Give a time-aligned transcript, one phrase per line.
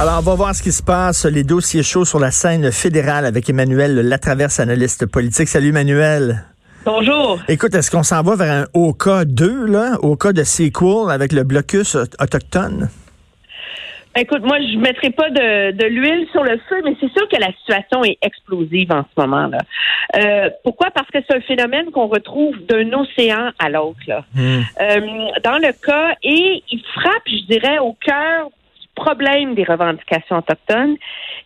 [0.00, 3.26] Alors, on va voir ce qui se passe, les dossiers chauds sur la scène fédérale
[3.26, 5.46] avec Emmanuel Latraverse, analyste politique.
[5.46, 6.42] Salut Emmanuel.
[6.86, 7.38] Bonjour.
[7.48, 11.44] Écoute, est-ce qu'on s'en va vers un OK 2, là, OK de sequel avec le
[11.44, 12.88] blocus autochtone?
[14.16, 17.36] Écoute, moi, je ne mettrai pas de, l'huile sur le feu, mais c'est sûr que
[17.38, 19.48] la situation est explosive en ce moment.
[19.48, 19.58] là.
[20.16, 20.90] Euh, pourquoi?
[20.94, 24.00] Parce que c'est un phénomène qu'on retrouve d'un océan à l'autre.
[24.08, 25.00] Euh,
[25.44, 28.48] dans le cas, et il frappe, je dirais, au cœur
[29.00, 30.96] problème des revendications autochtones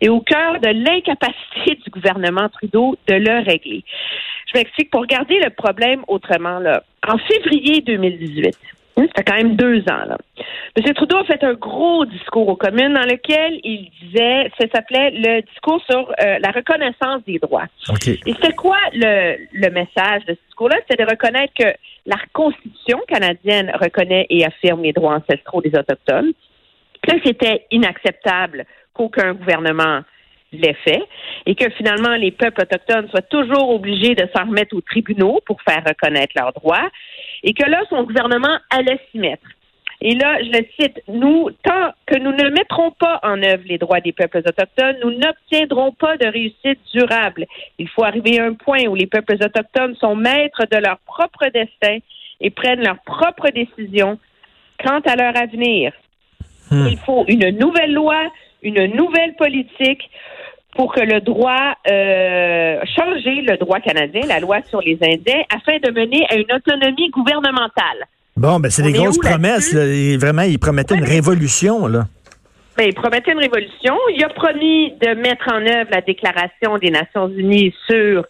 [0.01, 3.83] et au cœur de l'incapacité du gouvernement Trudeau de le régler.
[4.51, 6.59] Je m'explique pour regarder le problème autrement.
[6.59, 6.83] Là.
[7.07, 8.57] En février 2018,
[8.95, 10.05] ça fait quand même deux ans.
[10.07, 10.17] Là.
[10.75, 10.93] M.
[10.93, 15.41] Trudeau a fait un gros discours aux communes dans lequel il disait, ça s'appelait le
[15.41, 17.67] discours sur euh, la reconnaissance des droits.
[18.05, 20.77] Et c'est quoi le, le message de ce discours-là?
[20.89, 21.73] C'est de reconnaître que
[22.05, 26.33] la Constitution canadienne reconnaît et affirme les droits ancestraux des Autochtones,
[27.05, 30.01] que c'était inacceptable qu'aucun gouvernement
[30.51, 31.03] l'ait fait
[31.45, 35.61] et que finalement les peuples autochtones soient toujours obligés de s'en remettre aux tribunaux pour
[35.61, 36.89] faire reconnaître leurs droits
[37.43, 39.45] et que là, son gouvernement allait s'y mettre.
[40.01, 43.77] Et là, je le cite, nous, tant que nous ne mettrons pas en œuvre les
[43.77, 47.45] droits des peuples autochtones, nous n'obtiendrons pas de réussite durable.
[47.79, 51.47] Il faut arriver à un point où les peuples autochtones sont maîtres de leur propre
[51.53, 51.99] destin
[52.41, 54.19] et prennent leurs propres décisions
[54.83, 55.93] quant à leur avenir.
[56.75, 56.87] Hmm.
[56.91, 58.21] Il faut une nouvelle loi,
[58.61, 60.09] une nouvelle politique
[60.75, 65.77] pour que le droit euh, changer le droit canadien, la loi sur les Indiens, afin
[65.77, 68.05] de mener à une autonomie gouvernementale.
[68.35, 69.73] Bon, ben c'est des grosses promesses.
[69.73, 72.05] Vraiment, il promettait une révolution là.
[72.77, 73.95] Ben, il promettait une révolution.
[74.13, 78.25] Il a promis de mettre en œuvre la Déclaration des Nations Unies sur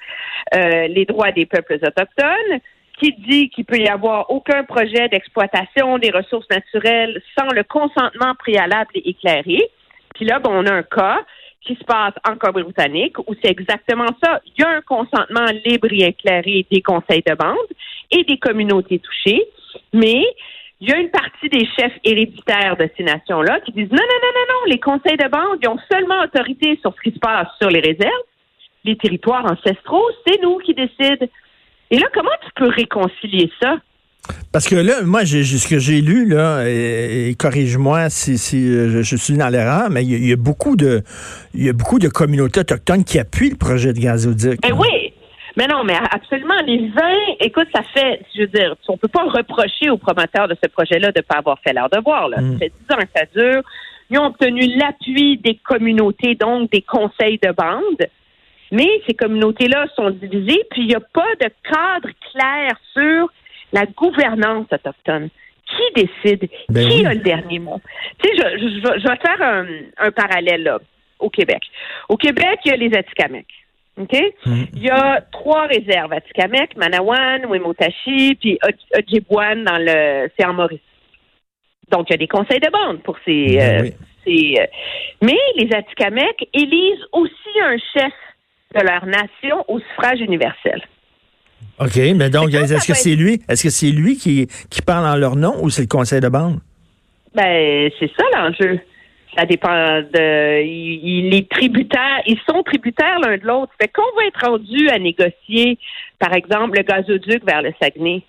[0.54, 2.60] euh, les droits des peuples autochtones,
[3.00, 8.36] qui dit qu'il peut y avoir aucun projet d'exploitation des ressources naturelles sans le consentement
[8.38, 9.70] préalable et éclairé.
[10.14, 11.20] Puis là, bon, on a un cas
[11.62, 14.40] qui se passe en Colombie-Britannique où c'est exactement ça.
[14.46, 17.58] Il y a un consentement libre et éclairé des conseils de bande
[18.12, 19.44] et des communautés touchées,
[19.92, 20.24] mais
[20.82, 24.20] il y a une partie des chefs héréditaires de ces nations-là qui disent non, non,
[24.22, 27.20] non, non, non, les conseils de bande, ils ont seulement autorité sur ce qui se
[27.20, 28.12] passe sur les réserves.
[28.84, 31.26] Les territoires ancestraux, c'est nous qui décident.
[31.92, 33.76] Et là, comment tu peux réconcilier ça?
[34.52, 39.04] Parce que là, moi, j'ai, ce que j'ai lu, là, et, corrige-moi si, si euh,
[39.04, 41.04] je, suis dans l'erreur, mais il y, a, beaucoup de
[41.54, 44.62] il y a beaucoup de communautés autochtones qui appuient le projet de gazoduc.
[44.62, 45.14] Ben oui,
[45.58, 46.56] mais non, mais absolument.
[46.66, 47.02] Les 20,
[47.42, 51.12] écoute, ça fait, je veux dire, on peut pas reprocher aux promoteurs de ce projet-là
[51.12, 52.30] de ne pas avoir fait leur devoir.
[52.30, 52.42] Là.
[52.42, 52.54] Mm.
[52.54, 53.62] Ça fait 10 ans que ça dure.
[54.10, 58.08] Ils ont obtenu l'appui des communautés, donc des conseils de bande.
[58.72, 63.32] Mais ces communautés-là sont divisées, puis il n'y a pas de cadre clair sur
[63.74, 65.30] la gouvernance autochtone.
[65.68, 66.50] Qui décide?
[66.70, 67.82] Ben qui a le dernier mot?
[68.20, 69.66] Tu sais, je, vais faire
[69.98, 70.80] un, parallèle là,
[71.20, 71.62] au Québec.
[72.08, 73.46] Au Québec, il y a les Atikamekw.
[73.98, 74.14] OK?
[74.46, 74.64] Mm.
[74.74, 78.60] Il y a trois réserves, Atikamekw, Manawan, Wimotashi, puis
[78.96, 80.80] Ojibwan dans le c'est en Maurice.
[81.90, 83.56] Donc, il y a des conseils de bande pour ces.
[83.58, 83.90] Ben euh,
[84.26, 84.66] ces euh,
[85.22, 88.14] mais les Atikamekw élisent aussi un chef
[88.76, 90.82] de leur nation au suffrage universel.
[91.80, 95.16] OK, mais donc, est-ce que c'est lui, est-ce que c'est lui qui, qui parle en
[95.16, 96.60] leur nom ou c'est le conseil de bande?
[97.34, 98.80] Ben, c'est ça l'enjeu.
[99.38, 100.64] Ça dépend de.
[100.64, 103.74] Il, les tributaires, ils sont tributaires l'un de l'autre.
[103.82, 105.78] Fait qu'on va être rendu à négocier,
[106.20, 108.24] par exemple, le gazoduc vers le Saguenay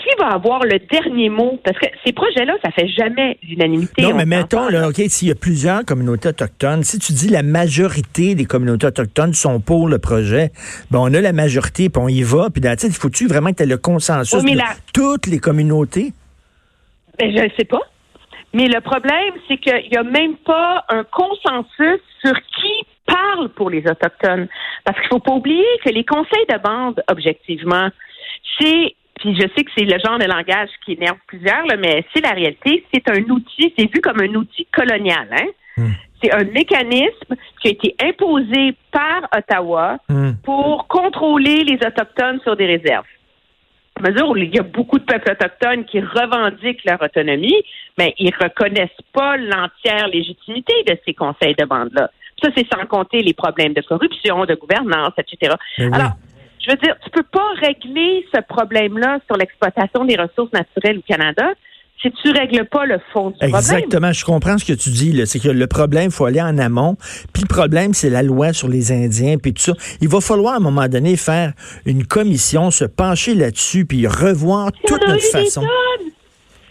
[0.00, 1.58] qui va avoir le dernier mot?
[1.64, 4.02] Parce que ces projets-là, ça fait jamais l'unanimité.
[4.02, 7.42] Non, mais mettons, là, OK, s'il y a plusieurs communautés autochtones, si tu dis la
[7.42, 10.50] majorité des communautés autochtones sont pour le projet,
[10.90, 13.62] ben on a la majorité, puis on y va, puis il faut-tu vraiment que tu
[13.62, 14.58] aies le consensus de
[14.92, 16.12] toutes les communautés?
[17.18, 17.80] Ben, je ne sais pas.
[18.52, 23.70] Mais le problème, c'est qu'il n'y a même pas un consensus sur qui parle pour
[23.70, 24.48] les Autochtones.
[24.84, 27.88] Parce qu'il ne faut pas oublier que les conseils de bande, objectivement,
[28.58, 32.22] c'est puis je sais que c'est le genre de langage qui énerve plusieurs, mais c'est
[32.22, 32.84] la réalité.
[32.92, 35.28] C'est un outil, c'est vu comme un outil colonial.
[35.30, 35.46] Hein?
[35.76, 35.90] Hmm.
[36.22, 40.32] C'est un mécanisme qui a été imposé par Ottawa hmm.
[40.42, 43.06] pour contrôler les Autochtones sur des réserves.
[44.00, 47.62] mesure où il y a beaucoup de peuples autochtones qui revendiquent leur autonomie,
[47.98, 52.10] mais ils reconnaissent pas l'entière légitimité de ces conseils de bande-là.
[52.42, 55.54] Ça, c'est sans compter les problèmes de corruption, de gouvernance, etc.
[55.76, 56.12] Ben Alors,
[56.60, 61.02] je veux dire, tu peux pas régler ce problème-là sur l'exploitation des ressources naturelles au
[61.02, 61.44] Canada
[62.02, 63.56] si tu règles pas le fond du problème.
[63.56, 65.20] Exactement, je comprends ce que tu dis.
[65.26, 66.96] C'est que le problème, il faut aller en amont.
[67.32, 69.72] Puis le problème, c'est la loi sur les Indiens, puis tout ça.
[70.00, 71.52] Il va falloir à un moment donné faire
[71.84, 75.62] une commission, se pencher là-dessus, puis revoir toute notre façon.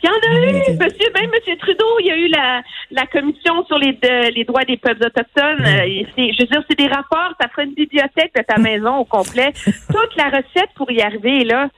[0.02, 1.58] Il y en a eu, monsieur, même M.
[1.58, 2.62] Trudeau, il y a eu la,
[2.92, 3.98] la commission sur les,
[4.36, 5.66] les droits des peuples autochtones.
[5.66, 9.06] Euh, je veux dire, c'est des rapports, ça ferait une bibliothèque de ta maison au
[9.06, 9.52] complet.
[9.66, 11.70] Toute la recette pour y arriver, là.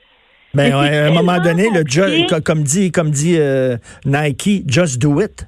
[0.54, 5.46] Ben, à un moment donné, le comme dit, comme dit euh, Nike, just do it.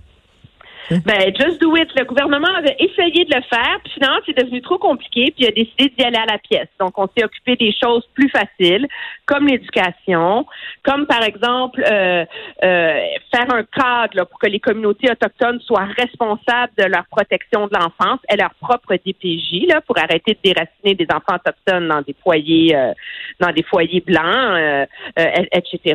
[0.91, 1.01] Hein?
[1.05, 1.89] Ben, just do it.
[1.97, 5.49] Le gouvernement avait essayé de le faire, puis finalement, c'est devenu trop compliqué, puis il
[5.49, 6.69] a décidé d'y aller à la pièce.
[6.79, 8.87] Donc, on s'est occupé des choses plus faciles,
[9.27, 10.47] comme l'éducation,
[10.83, 12.25] comme par exemple euh,
[12.63, 13.01] euh,
[13.35, 18.21] faire un cadre pour que les communautés autochtones soient responsables de leur protection de l'enfance
[18.31, 22.77] et leur propre DPJ, là, pour arrêter de déraciner des enfants autochtones dans des foyers,
[22.77, 22.93] euh,
[23.41, 25.95] dans des foyers blancs, etc.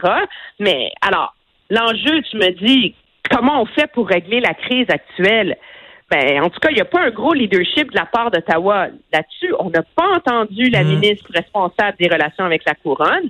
[0.59, 1.33] Mais alors,
[1.69, 2.95] l'enjeu, tu me dis,
[3.29, 5.57] comment on fait pour régler la crise actuelle?
[6.11, 8.87] Ben, en tout cas, il n'y a pas un gros leadership de la part d'Ottawa
[9.13, 9.53] là-dessus.
[9.59, 10.87] On n'a pas entendu la mm.
[10.87, 13.29] ministre responsable des relations avec la couronne.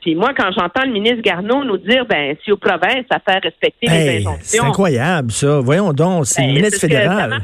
[0.00, 3.38] Puis moi, quand j'entends le ministre Garneau nous dire, ben, si aux provinces, ça fait
[3.38, 4.38] respecter les injonctions.
[4.40, 5.60] C'est incroyable, ça.
[5.60, 7.38] Voyons donc, c'est le ben, ministre fédéral.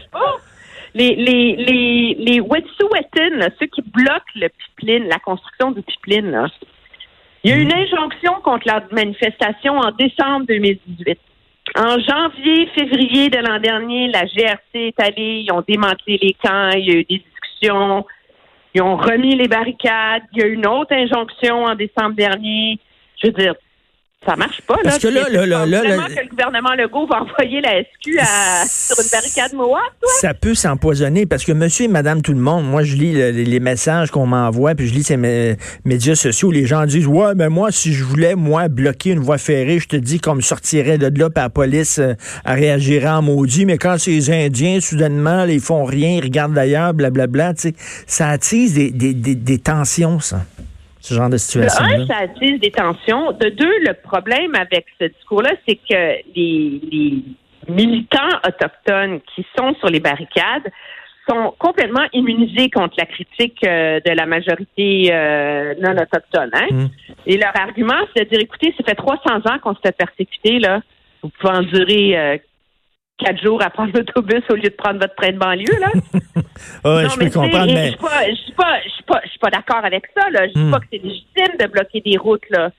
[0.95, 6.47] Les, les, les, les Wet'suwet'en, ceux qui bloquent le pipeline, la construction du pipeline, là,
[7.45, 7.61] il y a mm.
[7.61, 11.19] une injonction contre la manifestation en décembre 2018.
[11.75, 16.71] En janvier, février de l'an dernier, la GRC est allée, ils ont démantelé les camps,
[16.71, 18.05] il y a eu des discussions,
[18.75, 22.79] ils ont remis les barricades, il y a eu une autre injonction en décembre dernier.
[23.23, 23.55] Je veux dire,
[24.27, 24.75] ça marche pas.
[24.77, 24.81] Là.
[24.85, 28.65] Parce que là, là, là, là, que le gouvernement Legault va envoyer la SQ à,
[28.67, 30.11] sur une barricade Mohawk, toi?
[30.21, 33.61] Ça peut s'empoisonner parce que monsieur et madame tout le monde, moi, je lis les,
[33.61, 35.17] messages qu'on m'envoie, puis je lis ces
[35.85, 39.39] médias sociaux, les gens disent, ouais, mais moi, si je voulais, moi, bloquer une voie
[39.39, 42.15] ferrée, je te dis qu'on me sortirait de là, puis la police euh,
[42.45, 47.55] réagirait en maudit, mais quand ces Indiens, soudainement, ils font rien, ils regardent d'ailleurs, blablabla,
[47.55, 47.75] tu sais,
[48.07, 50.45] ça attise des, des, des, des tensions, ça
[51.03, 51.85] ce genre de situation.
[51.85, 53.33] De un, ça attise des tensions.
[53.33, 57.23] De deux, le problème avec ce discours-là, c'est que les,
[57.69, 60.69] militants autochtones qui sont sur les barricades
[61.29, 66.51] sont complètement immunisés contre la critique euh, de la majorité euh, non autochtone.
[66.53, 66.67] Hein?
[66.71, 66.87] Mm.
[67.27, 70.59] Et leur argument, c'est de dire, écoutez, ça fait 300 ans qu'on se fait persécuter,
[70.59, 70.83] là.
[71.23, 72.39] Vous pouvez endurer euh,
[73.23, 75.91] quatre jours à prendre l'autobus au lieu de prendre votre train de banlieue, là.
[76.85, 77.91] oui, je peux comprendre, mais...
[77.91, 80.47] Je suis pas, pas, pas, d'accord avec ça, là.
[80.49, 80.71] Je dis hmm.
[80.71, 82.71] pas que c'est légitime de bloquer des routes, là.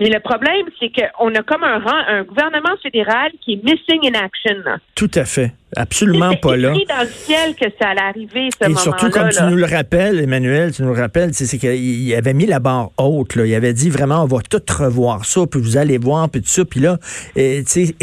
[0.00, 4.00] Mais le problème, c'est qu'on a comme un, rang, un gouvernement fédéral qui est missing
[4.06, 4.56] in action.
[4.94, 5.52] Tout à fait.
[5.76, 6.72] Absolument pas là.
[6.74, 9.66] C'est dans le ciel que ça allait arriver, ce Et surtout, comme tu nous le
[9.66, 13.36] rappelles, Emmanuel, tu nous le rappelles, c'est qu'il avait mis la barre haute.
[13.36, 13.46] Là.
[13.46, 16.48] Il avait dit vraiment, on va tout revoir ça, puis vous allez voir, puis tout
[16.48, 16.64] ça.
[16.64, 16.98] Puis là,
[17.36, 17.94] tu sais,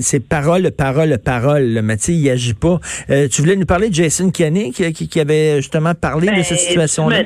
[0.00, 1.80] c'est parole, parole, parole.
[1.82, 2.78] Mais tu sais, il agit pas.
[3.10, 6.44] Euh, tu voulais nous parler de Jason Kenney, qui, qui, avait justement parlé de ben,
[6.44, 7.22] cette situation-là?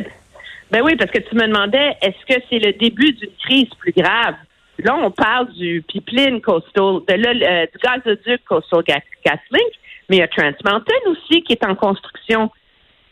[0.72, 3.92] Ben oui, parce que tu me demandais, est-ce que c'est le début d'une crise plus
[3.92, 4.34] grave?
[4.78, 9.72] Là, on parle du pipeline coastal, de euh, du gazoduc coastal GasLink,
[10.08, 12.50] mais il y a Trans Mountain aussi qui est en construction.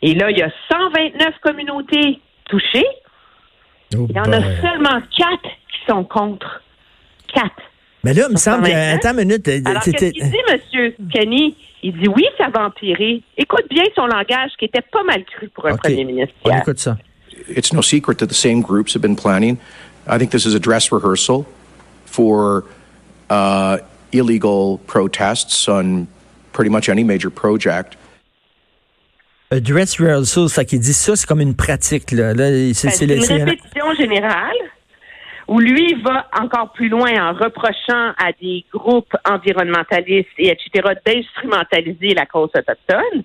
[0.01, 2.87] Et là, il y a 129 communautés touchées.
[3.95, 6.63] Oh il y en a seulement quatre qui sont contre.
[7.31, 7.61] Quatre.
[8.03, 8.95] Mais là, il me semble que.
[8.95, 9.47] Attends une minute.
[9.47, 10.93] Euh, Alors, qu'est-ce qu'il dit, M.
[11.13, 11.55] Kenny?
[11.83, 13.21] Il dit oui, ça va empirer.
[13.37, 16.33] Écoute bien son langage qui était pas mal cru pour un premier ministre.
[16.43, 16.97] On écoute ça.
[17.47, 19.57] It's no secret that the same groups have been planning.
[20.07, 21.45] I think this is a dress rehearsal
[22.05, 22.65] for
[23.29, 23.77] uh,
[24.11, 26.07] illegal protests on
[26.53, 27.95] pretty much any major project.
[29.51, 32.11] A dress rehearsal, ça qui dit ça, c'est comme une pratique.
[32.11, 32.33] Là.
[32.33, 34.71] là c'est, ben, c'est, c'est une répétition générale
[35.47, 40.93] où lui va encore plus loin en reprochant à des groupes environnementalistes et etc.
[41.05, 43.23] d'instrumentaliser la cause autochtone.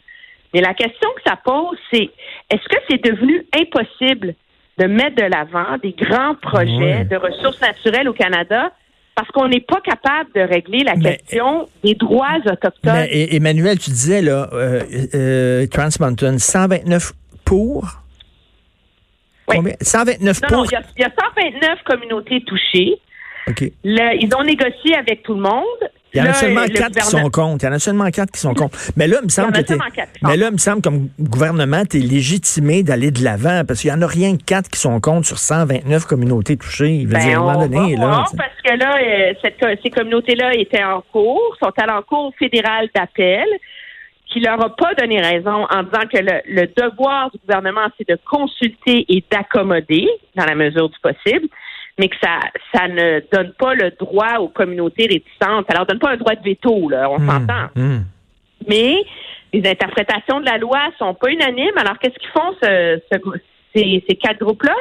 [0.57, 2.09] Mais la question que ça pose, c'est
[2.49, 4.35] est-ce que c'est devenu impossible
[4.79, 8.73] de mettre de l'avant des grands projets de ressources naturelles au Canada
[9.15, 13.07] parce qu'on n'est pas capable de régler la question des droits autochtones?
[13.11, 14.81] Mais, Emmanuel, tu disais, là, euh,
[15.15, 17.13] euh, Trans Mountain, 129
[17.45, 17.85] pour?
[19.49, 19.57] Oui.
[19.57, 19.75] Combien?
[19.83, 20.57] 129 non, pour?
[20.57, 22.99] Non, il y, a 129 communautés touchées.
[23.85, 25.91] Ils ont négocié avec tout le monde.
[26.17, 27.65] Il y en a seulement quatre qui sont contre.
[27.65, 28.79] Il y en a seulement quatre qui sont contre.
[28.97, 29.73] Mais là, il me semble que
[30.23, 33.91] Mais là, il me semble comme gouvernement, tu es légitimé d'aller de l'avant parce qu'il
[33.91, 36.95] y en a rien que quatre qui sont contre sur 129 communautés touchées.
[36.95, 40.85] Il ben, dire, à un moment donné, là, parce que là, euh, ces communautés-là étaient
[40.85, 43.47] en cours, sont à en cours fédéral d'appel
[44.37, 48.19] qui leur a pas donné raison en disant que le, devoir du gouvernement, c'est de
[48.29, 51.49] consulter et d'accommoder dans la mesure du possible,
[51.99, 52.41] mais que ça,
[52.75, 55.67] ça ne donne pas le droit aux communautés réticentes.
[55.69, 57.27] Ça leur donne pas un droit de veto, là, on hmm.
[57.27, 57.69] s'entend.
[57.75, 58.01] Hmm.
[58.69, 58.97] Mais
[59.53, 61.77] les interprétations de la loi sont pas unanimes.
[61.77, 63.01] Alors, qu'est-ce qu'ils font, ce,
[63.75, 64.75] ces, quatre groupes-là?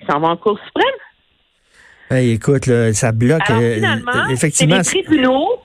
[0.00, 2.22] Ils s'en vont en Cour suprême.
[2.24, 3.48] écoute, ça bloque.
[3.48, 5.60] Alors, euh, finalement, effectivement, c'est les tribunaux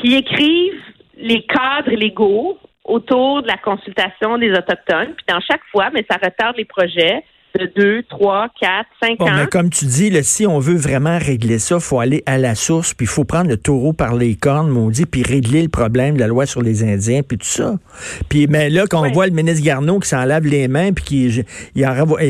[0.00, 0.82] qui écrivent
[1.16, 5.14] les cadres légaux autour de la consultation des Autochtones.
[5.14, 7.22] Puis dans chaque fois, mais ça retarde les projets
[7.58, 9.34] de deux, trois, quatre, cinq ans.
[9.34, 12.54] Mais comme tu dis, si on veut vraiment régler ça, il faut aller à la
[12.54, 16.14] source, puis il faut prendre le taureau par les cornes, maudit, puis régler le problème
[16.14, 17.74] de la loi sur les Indiens, puis tout ça.
[18.28, 21.04] Puis mais là, quand on voit le ministre Garneau qui s'en lave les mains, puis
[21.04, 21.86] qui il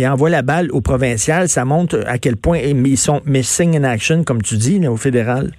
[0.06, 4.24] envoie, la balle au provincial, ça montre à quel point ils sont missing in action,
[4.24, 5.52] comme tu dis, au fédéral.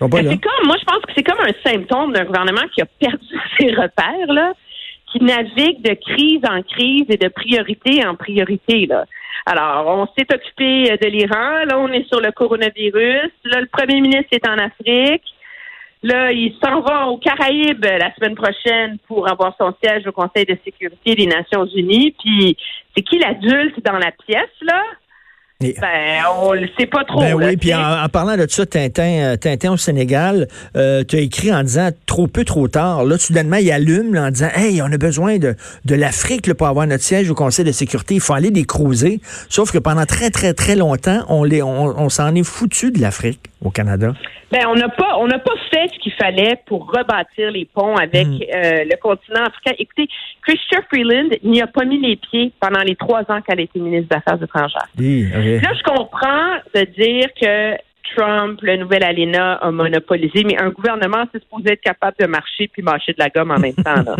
[0.00, 3.26] C'est comme, moi, je pense que c'est comme un symptôme d'un gouvernement qui a perdu
[3.58, 4.52] ses repères, là,
[5.10, 9.04] qui navigue de crise en crise et de priorité en priorité, là.
[9.46, 14.00] Alors, on s'est occupé de l'Iran, là, on est sur le coronavirus, là, le premier
[14.00, 15.24] ministre est en Afrique,
[16.02, 20.44] là, il s'en va aux Caraïbes la semaine prochaine pour avoir son siège au Conseil
[20.44, 22.56] de sécurité des Nations Unies, puis
[22.94, 24.82] c'est qui l'adulte dans la pièce, là?
[25.60, 27.18] Ben, on le sait pas trop.
[27.18, 30.46] Ben oui, puis en, parlant de ça, Tintin, euh, Tintin au Sénégal,
[30.76, 33.02] euh, tu as écrit en disant trop peu, trop tard.
[33.02, 36.86] Là, soudainement, il allume en disant Hey, on a besoin de, de l'Afrique pour avoir
[36.86, 38.14] notre siège au Conseil de sécurité.
[38.14, 39.18] Il faut aller les cruiser.
[39.48, 43.40] Sauf que pendant très, très, très longtemps, on, les, on s'en est foutu de l'Afrique
[43.60, 44.12] au Canada.
[44.50, 47.96] Ben, on n'a pas, on n'a pas fait ce qu'il fallait pour rebâtir les ponts
[47.96, 48.40] avec hmm.
[48.54, 49.72] euh, le continent africain.
[49.78, 50.08] Écoutez,
[50.42, 53.78] Christian Freeland n'y a pas mis les pieds pendant les trois ans qu'elle a été
[53.78, 54.88] ministre des Affaires étrangères.
[55.56, 57.76] Là, je comprends de dire que
[58.16, 62.68] Trump, le nouvel ALENA a monopolisé, mais un gouvernement, c'est supposé être capable de marcher
[62.68, 64.04] puis mâcher de la gomme en même temps.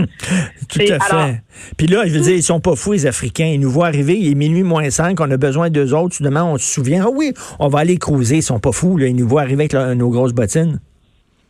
[0.68, 1.42] Tout à fait.
[1.76, 3.46] puis là, je veux dire, ils sont pas fous, les Africains.
[3.46, 6.16] Ils nous voient arriver, il est minuit moins cinq, on a besoin d'eux autres.
[6.16, 8.36] Soudainement, on se souvient, ah oui, on va aller cruiser.
[8.36, 9.06] Ils sont pas fous, là.
[9.06, 10.80] Ils nous voient arriver avec nos grosses bottines.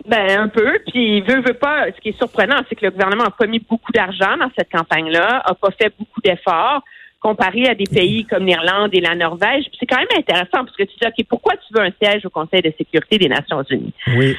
[0.06, 0.78] Ben un peu.
[0.90, 1.86] Puis veut veut pas.
[1.94, 4.70] Ce qui est surprenant, c'est que le gouvernement a pas mis beaucoup d'argent dans cette
[4.70, 6.82] campagne-là, a pas fait beaucoup d'efforts
[7.20, 9.64] comparé à des pays comme l'Irlande et la Norvège.
[9.78, 12.30] C'est quand même intéressant parce que tu dis, OK, pourquoi tu veux un siège au
[12.30, 13.94] Conseil de sécurité des Nations Unies?
[14.16, 14.36] Oui.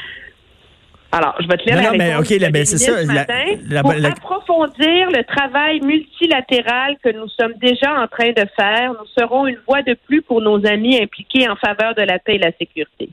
[1.11, 2.27] Alors, je vais te lire non, la non, mais, OK,
[2.65, 3.81] c'est ça.
[3.81, 9.47] pour approfondir le travail multilatéral que nous sommes déjà en train de faire, nous serons
[9.47, 12.51] une voix de plus pour nos amis impliqués en faveur de la paix et la
[12.59, 13.09] sécurité.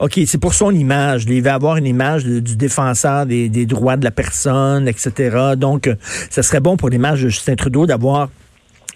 [0.00, 1.24] OK, c'est pour son image.
[1.28, 5.54] Il va avoir une image du défenseur des, des, droits de la personne, etc.
[5.56, 8.28] Donc, euh, ça serait bon pour l'image de Justin Trudeau d'avoir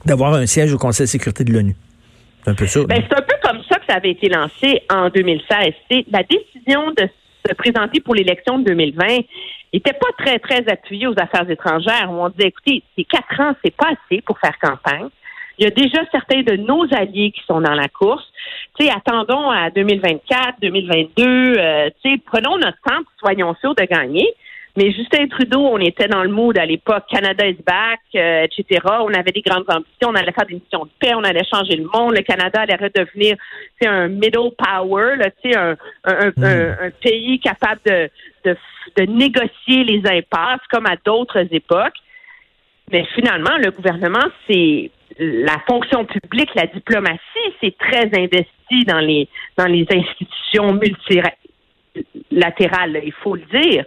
[0.07, 1.77] d'avoir un siège au Conseil de sécurité de l'ONU.
[2.45, 2.81] C'est un peu ça.
[2.85, 5.75] Ben, c'est un peu comme ça que ça avait été lancé en 2016.
[5.91, 7.09] C'est la décision de
[7.47, 9.07] se présenter pour l'élection de 2020
[9.73, 12.11] n'était pas très, très appuyée aux affaires étrangères.
[12.11, 15.09] Où on disait, écoutez, ces quatre ans, c'est pas assez pour faire campagne.
[15.59, 18.25] Il y a déjà certains de nos alliés qui sont dans la course.
[18.79, 21.25] Tu sais, attendons à 2024, 2022.
[21.25, 24.29] Euh, tu sais, prenons notre temps, soyons sûrs de gagner.
[24.77, 28.81] Mais Justin Trudeau, on était dans le mood à l'époque, Canada is back, euh, etc.
[29.01, 31.77] On avait des grandes ambitions, on allait faire des missions de paix, on allait changer
[31.77, 32.15] le monde.
[32.15, 33.37] Le Canada allait redevenir
[33.87, 36.45] un middle power, là, un, un, hmm.
[36.45, 38.11] un, un, pays capable de,
[38.45, 38.57] de,
[38.97, 41.97] de négocier les impasses comme à d'autres époques.
[42.93, 47.19] Mais finalement, le gouvernement, c'est la fonction publique, la diplomatie,
[47.63, 51.33] c'est très investi dans les dans les institutions multilatérales
[52.31, 53.85] latérale, il faut le dire.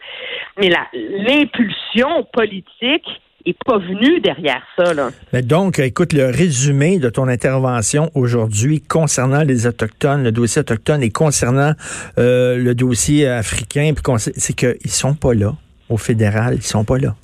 [0.60, 3.06] Mais l'impulsion politique
[3.46, 4.94] est pas venue derrière ça.
[4.94, 5.10] Là.
[5.32, 11.02] Mais donc, écoute, le résumé de ton intervention aujourd'hui concernant les Autochtones, le dossier autochtone
[11.02, 11.72] et concernant
[12.18, 13.94] euh, le dossier africain,
[14.36, 15.54] c'est qu'ils sont pas là.
[15.90, 17.16] Au fédéral, ils sont pas là.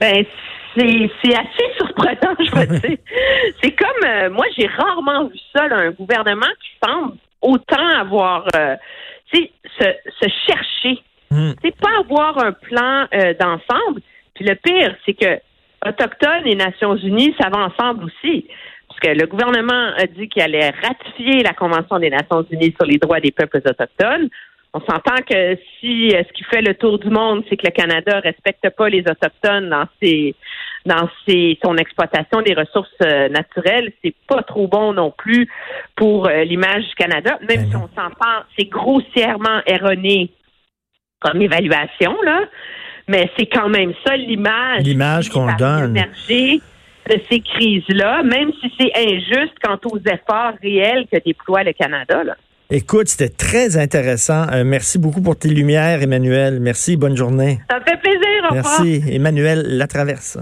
[0.00, 0.24] Ben,
[0.76, 2.98] c'est assez surprenant, je veux dire.
[3.62, 8.76] C'est comme, euh, moi, j'ai rarement vu ça, un gouvernement qui semble autant avoir euh,
[9.32, 11.02] c'est se, chercher.
[11.30, 11.52] Hmm.
[11.62, 14.00] C'est pas avoir un plan euh, d'ensemble.
[14.34, 15.40] Puis le pire, c'est que
[15.86, 18.46] Autochtones et Nations Unies, ça va ensemble aussi.
[18.88, 22.86] Parce que le gouvernement a dit qu'il allait ratifier la Convention des Nations Unies sur
[22.86, 24.28] les droits des peuples autochtones.
[24.74, 27.72] On s'entend que si euh, ce qui fait le tour du monde, c'est que le
[27.72, 30.34] Canada respecte pas les autochtones dans ses
[30.86, 35.46] dans ses, son exploitation des ressources euh, naturelles, c'est pas trop bon non plus
[35.96, 40.30] pour l'image du Canada, même ben si on s'entend, c'est grossièrement erroné
[41.20, 42.40] comme évaluation, là.
[43.08, 44.82] Mais c'est quand même ça l'image.
[44.82, 45.94] L'image qu'on donne.
[45.94, 52.22] de ces crises-là, même si c'est injuste quant aux efforts réels que déploie le Canada.
[52.22, 52.36] Là.
[52.70, 54.46] Écoute, c'était très intéressant.
[54.52, 56.60] Euh, merci beaucoup pour tes lumières, Emmanuel.
[56.60, 57.60] Merci, bonne journée.
[57.70, 58.50] Ça me fait plaisir.
[58.50, 60.38] Au Merci, Emmanuel Latraverse.